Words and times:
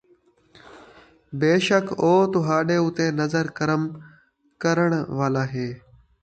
بیشک 1.39 1.85
او 2.03 2.13
تُہاݙے 2.31 2.77
اُتے 2.83 3.05
نظر 3.19 3.45
کرم 3.57 3.83
کرݨ 4.61 4.89
والا 5.17 5.43
تے 5.51 5.67